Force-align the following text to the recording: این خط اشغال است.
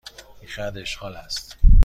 این 0.39 0.49
خط 0.49 0.73
اشغال 0.77 1.15
است. 1.15 1.55